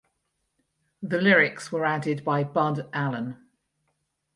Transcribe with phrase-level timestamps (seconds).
[1.03, 3.37] The lyrics were added by Bud Allen.